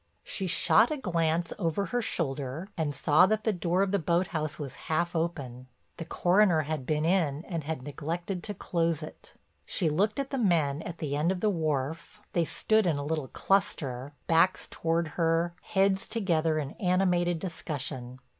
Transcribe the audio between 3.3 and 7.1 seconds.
the door of the boathouse was half open—the coroner had been